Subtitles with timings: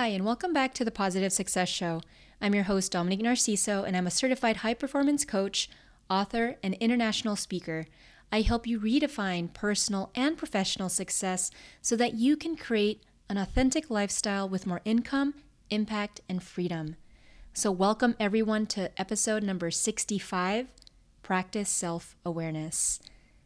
[0.00, 2.00] Hi, and welcome back to the Positive Success Show.
[2.40, 5.68] I'm your host, Dominique Narciso, and I'm a certified high performance coach,
[6.08, 7.84] author, and international speaker.
[8.32, 11.50] I help you redefine personal and professional success
[11.82, 15.34] so that you can create an authentic lifestyle with more income,
[15.68, 16.96] impact, and freedom.
[17.52, 20.68] So, welcome everyone to episode number 65
[21.22, 23.00] Practice Self Awareness.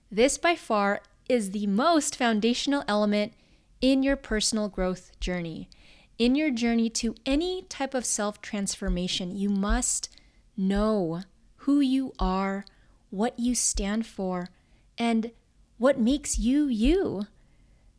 [0.09, 3.33] This, by far, is the most foundational element
[3.81, 5.69] in your personal growth journey.
[6.17, 10.09] In your journey to any type of self transformation, you must
[10.57, 11.23] know
[11.59, 12.65] who you are,
[13.11, 14.49] what you stand for,
[14.97, 15.33] and
[15.77, 17.27] what makes you you.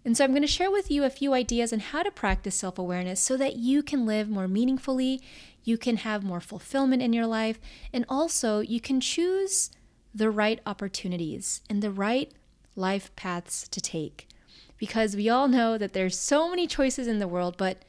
[0.06, 2.56] And so, I'm going to share with you a few ideas on how to practice
[2.56, 5.22] self awareness so that you can live more meaningfully,
[5.66, 7.60] you can have more fulfillment in your life,
[7.92, 9.72] and also you can choose
[10.14, 12.32] the right opportunities and the right
[12.78, 14.30] life paths to take.
[14.78, 17.84] Because we all know that there's so many choices in the world, but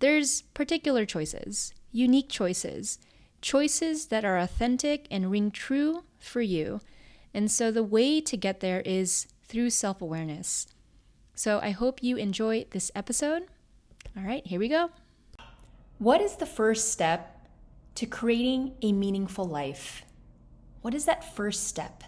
[0.00, 2.98] there's particular choices, unique choices,
[3.40, 6.80] choices that are authentic and ring true for you.
[7.32, 10.66] And so the way to get there is through self awareness.
[11.34, 13.44] So I hope you enjoy this episode.
[14.16, 14.90] All right, here we go.
[15.98, 17.48] What is the first step
[17.96, 20.04] to creating a meaningful life?
[20.82, 22.04] What is that first step?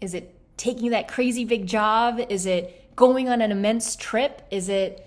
[0.00, 2.20] Is it taking that crazy big job?
[2.28, 4.42] Is it going on an immense trip?
[4.50, 5.05] Is it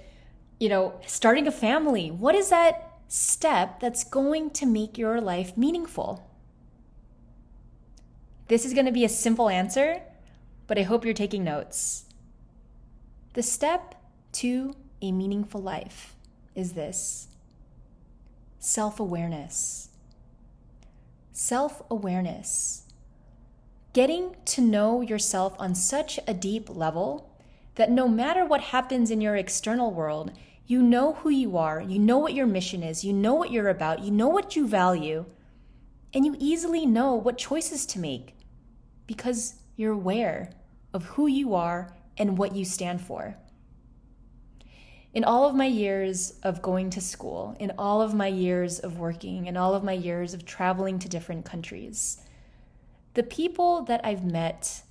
[0.59, 2.11] you know, starting a family.
[2.11, 6.29] What is that step that's going to make your life meaningful?
[8.47, 10.01] This is going to be a simple answer,
[10.67, 12.05] but I hope you're taking notes.
[13.33, 13.95] The step
[14.33, 16.15] to a meaningful life
[16.55, 17.27] is this
[18.59, 19.89] self awareness.
[21.31, 22.83] Self awareness.
[23.93, 27.29] Getting to know yourself on such a deep level
[27.75, 30.31] that no matter what happens in your external world,
[30.69, 33.69] you know who you are, you know what your mission is, you know what you're
[33.69, 35.25] about, you know what you value,
[36.13, 38.35] and you easily know what choices to make
[39.07, 40.51] because you're aware
[40.93, 43.35] of who you are and what you stand for.
[45.11, 48.99] In all of my years of going to school, in all of my years of
[48.99, 52.21] working, in all of my years of traveling to different countries,
[53.15, 54.83] the people that I've met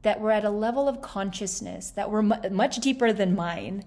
[0.00, 3.84] that were at a level of consciousness that were much deeper than mine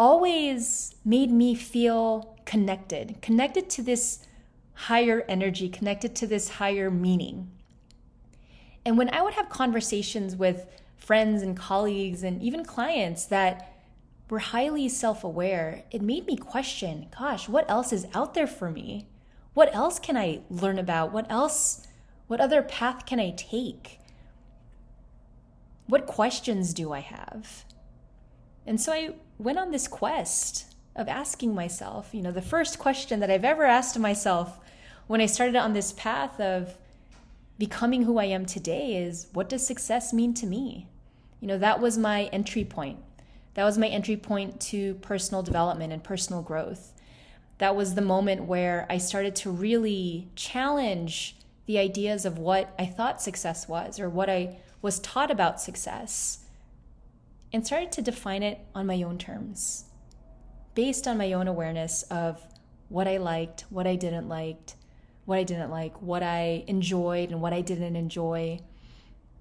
[0.00, 4.26] always made me feel connected, connected to this
[4.72, 7.50] higher energy, connected to this higher meaning.
[8.82, 10.66] And when I would have conversations with
[10.96, 13.76] friends and colleagues and even clients that
[14.30, 18.70] were highly self aware, it made me question gosh, what else is out there for
[18.70, 19.06] me?
[19.52, 21.12] What else can I learn about?
[21.12, 21.86] What else,
[22.26, 24.00] what other path can I take?
[25.86, 27.66] What questions do I have?
[28.70, 33.18] And so I went on this quest of asking myself, you know, the first question
[33.18, 34.60] that I've ever asked myself
[35.08, 36.76] when I started on this path of
[37.58, 40.86] becoming who I am today is what does success mean to me?
[41.40, 43.00] You know, that was my entry point.
[43.54, 46.92] That was my entry point to personal development and personal growth.
[47.58, 51.34] That was the moment where I started to really challenge
[51.66, 56.44] the ideas of what I thought success was or what I was taught about success
[57.52, 59.84] and started to define it on my own terms,
[60.74, 62.40] based on my own awareness of
[62.88, 64.72] what I liked, what I didn't like,
[65.24, 68.60] what I didn't like, what I enjoyed and what I didn't enjoy.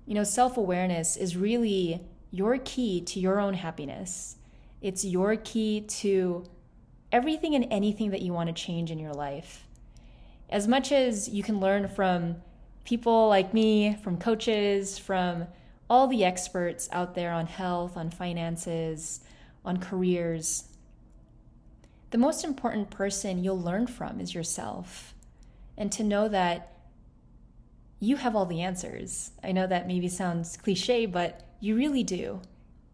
[0.05, 4.35] You know, self awareness is really your key to your own happiness.
[4.81, 6.45] It's your key to
[7.11, 9.65] everything and anything that you want to change in your life.
[10.49, 12.37] As much as you can learn from
[12.83, 15.47] people like me, from coaches, from
[15.89, 19.21] all the experts out there on health, on finances,
[19.65, 20.65] on careers.
[22.11, 25.13] The most important person you'll learn from is yourself.
[25.77, 26.73] And to know that
[27.99, 29.31] you have all the answers.
[29.43, 32.41] I know that maybe sounds cliche, but you really do.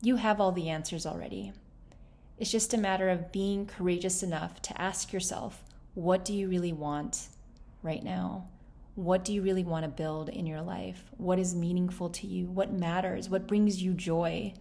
[0.01, 1.53] You have all the answers already.
[2.37, 6.73] It's just a matter of being courageous enough to ask yourself, what do you really
[6.73, 7.27] want
[7.81, 8.47] right now?
[8.95, 11.03] What do you really want to build in your life?
[11.17, 12.47] What is meaningful to you?
[12.47, 13.29] What matters?
[13.29, 14.53] What brings you joy?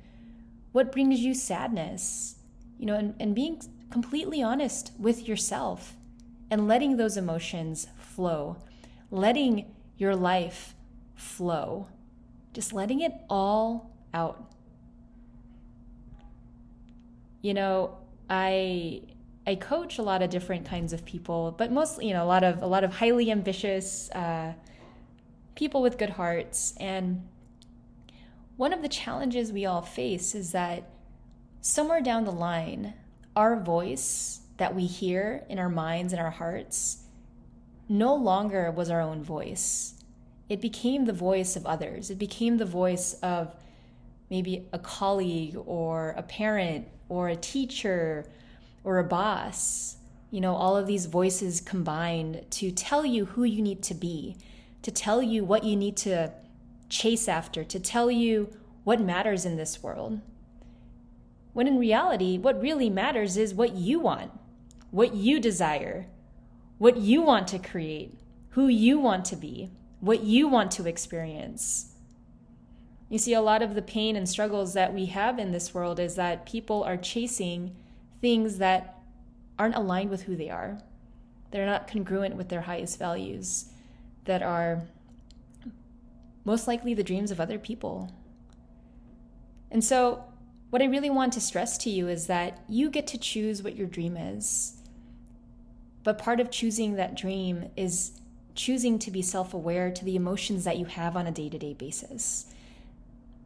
[0.72, 2.36] What brings you sadness?
[2.78, 5.96] You know, and, and being completely honest with yourself
[6.50, 8.56] and letting those emotions flow,
[9.10, 10.74] letting your life
[11.14, 11.86] flow,
[12.52, 14.52] just letting it all out.
[17.40, 17.98] You know,
[18.28, 19.02] I
[19.46, 22.44] I coach a lot of different kinds of people, but mostly, you know, a lot
[22.44, 24.54] of a lot of highly ambitious uh,
[25.54, 26.74] people with good hearts.
[26.80, 27.28] And
[28.56, 30.88] one of the challenges we all face is that
[31.60, 32.94] somewhere down the line,
[33.36, 37.04] our voice that we hear in our minds and our hearts
[37.88, 39.94] no longer was our own voice.
[40.48, 42.10] It became the voice of others.
[42.10, 43.54] It became the voice of
[44.30, 48.26] maybe a colleague or a parent or a teacher
[48.84, 49.96] or a boss.
[50.30, 54.36] You know, all of these voices combined to tell you who you need to be,
[54.82, 56.32] to tell you what you need to
[56.88, 60.20] chase after, to tell you what matters in this world.
[61.52, 64.32] When in reality, what really matters is what you want,
[64.90, 66.06] what you desire,
[66.78, 68.18] what you want to create,
[68.50, 69.70] who you want to be,
[70.00, 71.92] what you want to experience.
[73.08, 76.00] You see, a lot of the pain and struggles that we have in this world
[76.00, 77.76] is that people are chasing
[78.24, 79.02] things that
[79.58, 80.78] aren't aligned with who they are.
[81.50, 83.66] They're not congruent with their highest values,
[84.24, 84.84] that are
[86.42, 88.10] most likely the dreams of other people.
[89.70, 90.24] And so,
[90.70, 93.76] what I really want to stress to you is that you get to choose what
[93.76, 94.78] your dream is.
[96.02, 98.12] But part of choosing that dream is
[98.54, 101.58] choosing to be self aware to the emotions that you have on a day to
[101.58, 102.46] day basis.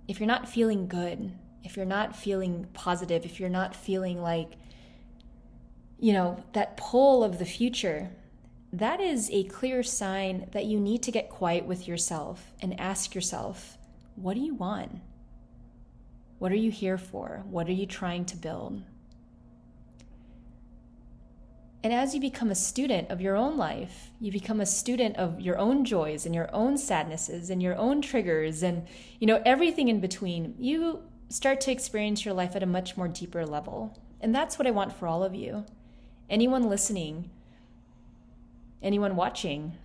[0.07, 1.33] If you're not feeling good,
[1.65, 4.53] if you're not feeling positive, if you're not feeling like,
[5.99, 8.11] you know, that pull of the future,
[8.73, 13.15] that is a clear sign that you need to get quiet with yourself and ask
[13.15, 13.79] yourself,
[14.15, 15.01] what do you want?
[16.39, 17.43] What are you here for?
[17.49, 18.83] What are you trying to build?
[21.83, 25.41] And as you become a student of your own life, you become a student of
[25.41, 28.87] your own joys and your own sadnesses and your own triggers and
[29.21, 30.55] you know everything in between.
[30.59, 33.97] You start to experience your life at a much more deeper level.
[34.21, 35.65] And that's what I want for all of you.
[36.31, 37.31] Anyone listening,
[38.83, 39.77] anyone watching,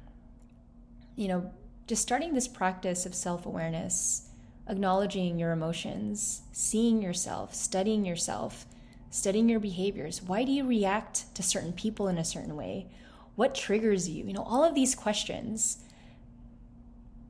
[1.16, 1.52] you know,
[1.88, 4.30] just starting this practice of self-awareness,
[4.68, 8.66] acknowledging your emotions, seeing yourself, studying yourself,
[9.10, 10.22] studying your behaviors.
[10.22, 12.88] Why do you react to certain people in a certain way?
[13.36, 14.26] What triggers you?
[14.26, 15.80] You know, all of these questions.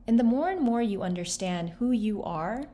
[0.06, 2.64] And the more and more you understand who you are,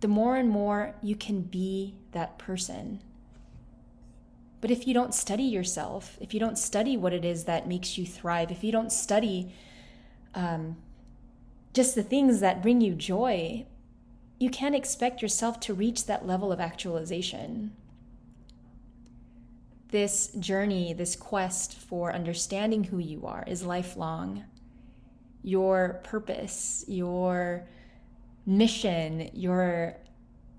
[0.00, 3.00] the more and more you can be that person.
[4.62, 7.98] But if you don't study yourself, if you don't study what it is that makes
[7.98, 9.52] you thrive, if you don't study
[10.36, 10.76] um,
[11.74, 13.66] just the things that bring you joy,
[14.38, 17.72] you can't expect yourself to reach that level of actualization.
[19.88, 24.44] This journey, this quest for understanding who you are is lifelong.
[25.42, 27.66] Your purpose, your
[28.46, 29.96] mission, your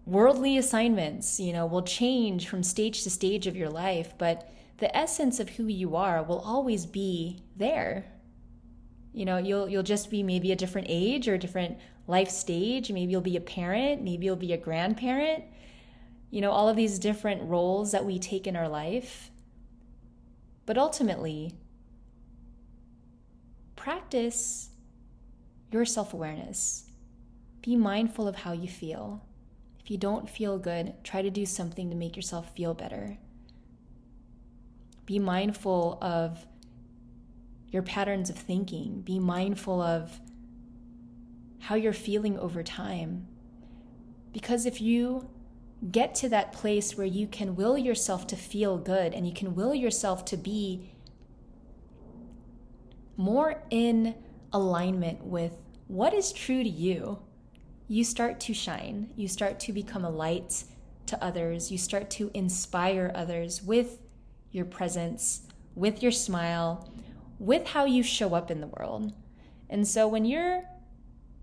[0.05, 4.95] worldly assignments, you know, will change from stage to stage of your life, but the
[4.95, 8.05] essence of who you are will always be there.
[9.13, 11.77] You know, you'll you'll just be maybe a different age or a different
[12.07, 12.91] life stage.
[12.91, 15.43] Maybe you'll be a parent, maybe you'll be a grandparent.
[16.31, 19.29] You know, all of these different roles that we take in our life.
[20.65, 21.53] But ultimately,
[23.75, 24.69] practice
[25.71, 26.85] your self awareness.
[27.61, 29.21] Be mindful of how you feel.
[29.83, 33.17] If you don't feel good, try to do something to make yourself feel better.
[35.05, 36.45] Be mindful of
[37.69, 39.01] your patterns of thinking.
[39.01, 40.21] Be mindful of
[41.59, 43.27] how you're feeling over time.
[44.31, 45.29] Because if you
[45.91, 49.53] get to that place where you can will yourself to feel good and you can
[49.53, 50.91] will yourself to be
[53.17, 54.15] more in
[54.53, 55.53] alignment with
[55.87, 57.19] what is true to you,
[57.93, 59.13] you start to shine.
[59.15, 60.63] You start to become a light
[61.05, 61.71] to others.
[61.71, 63.99] You start to inspire others with
[64.51, 65.41] your presence,
[65.75, 66.89] with your smile,
[67.37, 69.13] with how you show up in the world.
[69.69, 70.63] And so when you're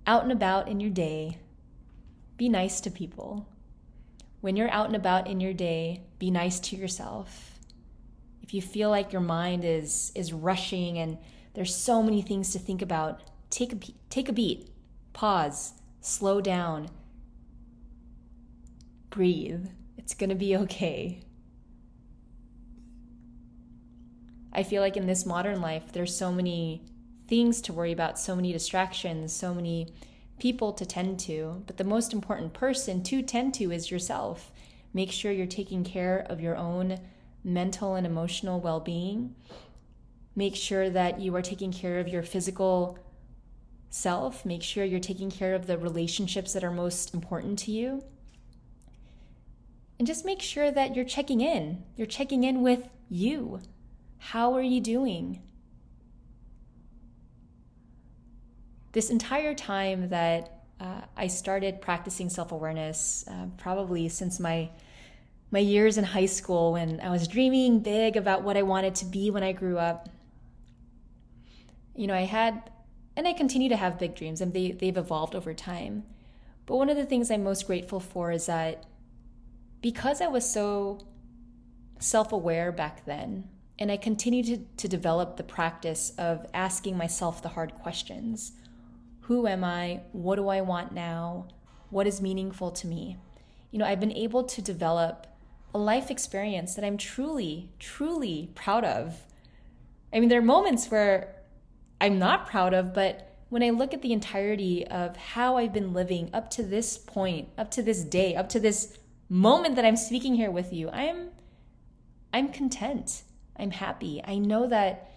[0.09, 1.39] out and about in your day,
[2.37, 3.47] be nice to people.
[4.41, 7.61] When you're out and about in your day, be nice to yourself.
[8.43, 11.17] If you feel like your mind is is rushing and
[11.55, 13.79] there's so many things to think about, take a
[14.09, 14.69] take a beat.
[15.13, 16.89] Pause, slow down.
[19.11, 19.67] Breathe.
[19.97, 21.23] It's going to be okay.
[24.53, 26.83] I feel like in this modern life, there's so many
[27.29, 29.89] things to worry about, so many distractions, so many
[30.39, 31.63] people to tend to.
[31.67, 34.51] But the most important person to tend to is yourself.
[34.93, 36.99] Make sure you're taking care of your own
[37.45, 39.37] mental and emotional well being.
[40.35, 42.99] Make sure that you are taking care of your physical
[43.91, 44.47] self.
[44.47, 48.03] Make sure you're taking care of the relationships that are most important to you.
[49.99, 51.85] And just make sure that you're checking in.
[51.97, 53.61] You're checking in with you.
[54.19, 55.43] How are you doing?
[58.93, 64.71] this entire time that uh, I started practicing self awareness uh, probably since my
[65.53, 69.05] my years in high school when I was dreaming big about what I wanted to
[69.05, 70.09] be when I grew up.
[71.97, 72.71] You know, I had,
[73.17, 76.05] and I continue to have big dreams, and they, they've evolved over time.
[76.67, 78.87] But one of the things I'm most grateful for is that
[79.83, 81.01] because I was so
[81.99, 83.49] self aware back then,
[83.79, 88.53] and I continue to, to develop the practice of asking myself the hard questions
[89.23, 90.03] Who am I?
[90.13, 91.49] What do I want now?
[91.91, 93.17] What is meaningful to me?
[93.71, 95.27] You know, I've been able to develop
[95.75, 99.27] a life experience that I'm truly, truly proud of.
[100.13, 101.37] I mean, there are moments where
[102.01, 105.93] I'm not proud of, but when I look at the entirety of how I've been
[105.93, 108.97] living up to this point, up to this day, up to this
[109.29, 111.31] moment that I'm speaking here with you, I'm
[112.33, 113.23] I'm content.
[113.57, 114.23] I'm happy.
[114.25, 115.11] I know that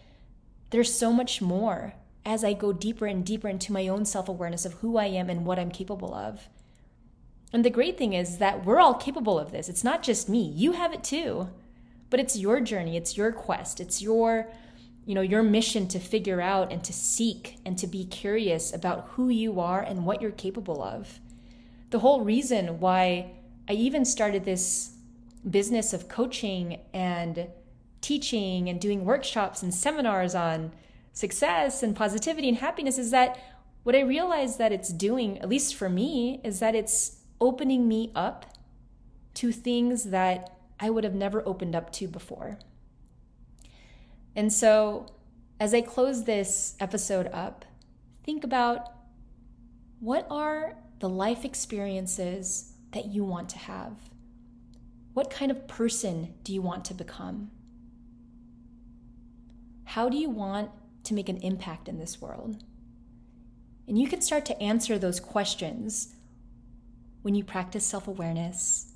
[0.72, 1.94] there's so much more
[2.26, 5.46] as I go deeper and deeper into my own self-awareness of who I am and
[5.46, 6.50] what I'm capable of.
[7.54, 9.70] And the great thing is that we're all capable of this.
[9.70, 10.42] It's not just me.
[10.42, 11.50] You have it too.
[12.10, 14.48] But it's your journey, it's your quest, it's your
[15.06, 19.10] you know, your mission to figure out and to seek and to be curious about
[19.12, 21.20] who you are and what you're capable of.
[21.90, 23.32] The whole reason why
[23.68, 24.92] I even started this
[25.50, 27.48] business of coaching and
[28.02, 30.72] teaching and doing workshops and seminars on
[31.14, 33.40] success and positivity and happiness is that
[33.84, 38.12] what I realized that it's doing, at least for me, is that it's opening me
[38.16, 38.46] up
[39.36, 42.58] to things that I would have never opened up to before.
[44.36, 45.08] And so,
[45.60, 47.66] as I close this episode up,
[48.24, 48.92] think about
[50.00, 53.94] what are the life experiences that you want to have?
[55.14, 57.52] What kind of person do you want to become?
[59.86, 60.72] How do you want
[61.04, 62.64] to make an impact in this world?
[63.88, 66.16] And you can start to answer those questions
[67.22, 68.93] when you practice self awareness,